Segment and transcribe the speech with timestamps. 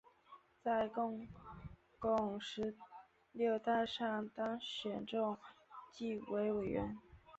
[0.63, 1.27] 在中
[1.99, 2.75] 共十
[3.33, 5.37] 六大上当选中
[5.93, 6.97] 纪委委员。